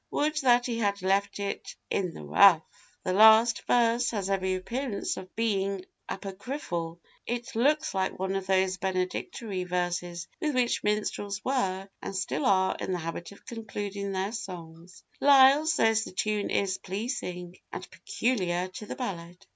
[0.09, 2.63] Would that he had left it 'in the rough!'
[3.03, 8.77] The last verse has every appearance of being apocryphal; it looks like one of those
[8.77, 14.31] benedictory verses with which minstrels were, and still are, in the habit of concluding their
[14.31, 15.03] songs.
[15.19, 19.45] Lyle says the tune 'is pleasing, and peculiar to the ballad.